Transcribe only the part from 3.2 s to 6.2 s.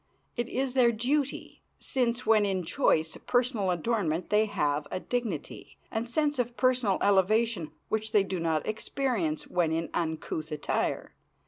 personal adornment they have a dignity and